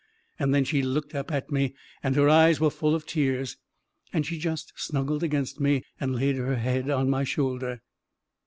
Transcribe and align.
And 0.39 0.51
then 0.51 0.63
she 0.63 0.81
looked 0.81 1.13
up 1.13 1.31
at 1.31 1.51
me, 1.51 1.75
and 2.01 2.15
her 2.15 2.27
eyes 2.27 2.59
were 2.59 2.71
full 2.71 2.95
of 2.95 3.05
tears, 3.05 3.57
and 4.11 4.25
she 4.25 4.39
just 4.39 4.73
snuggled 4.75 5.21
against 5.21 5.59
me 5.59 5.83
and 5.99 6.15
laid 6.15 6.37
her 6.37 6.55
head 6.55 6.89
on 6.89 7.07
my 7.07 7.23
shoulder 7.23 7.81